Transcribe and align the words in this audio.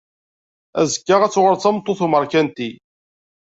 Azekka 0.79 1.15
ad 1.23 1.31
tuɣaleḍ 1.33 1.57
d 1.59 1.61
tameṭṭut 1.63 1.99
n 2.03 2.05
umarkanti. 2.05 2.69